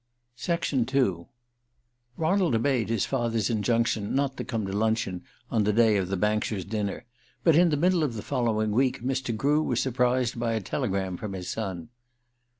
[0.49, 1.27] II
[2.17, 6.17] RONALD obeyed his father's injunction not to come to luncheon on the day of the
[6.17, 7.05] Bankshires' dinner;
[7.43, 9.37] but in the middle of the following week Mr.
[9.37, 11.89] Grew was surprised by a telegram from his son.